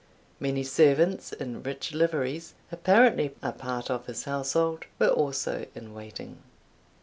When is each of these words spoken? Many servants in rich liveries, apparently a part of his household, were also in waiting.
Many 0.39 0.63
servants 0.63 1.31
in 1.31 1.61
rich 1.61 1.93
liveries, 1.93 2.55
apparently 2.71 3.35
a 3.43 3.51
part 3.51 3.91
of 3.91 4.07
his 4.07 4.23
household, 4.23 4.85
were 4.97 5.09
also 5.09 5.67
in 5.75 5.93
waiting. 5.93 6.41